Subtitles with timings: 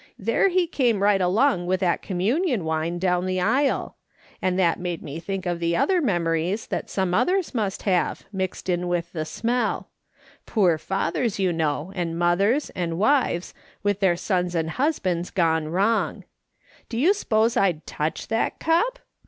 [0.17, 3.97] There he came right along with that communion wine down the aisle.
[4.41, 8.67] And that made me think of the other memories that some others must have, mixed
[8.67, 9.89] in with the smell;
[10.47, 13.53] poor fathers, you know, and mothers, and wives,
[13.83, 16.23] with their sons and hus bands gone wrong.
[16.89, 18.97] Do you s'pose I'd touch that cup?